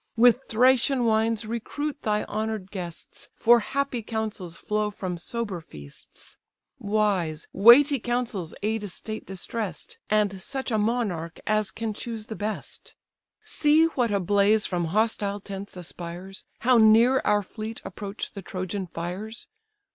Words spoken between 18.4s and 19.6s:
Trojan fires!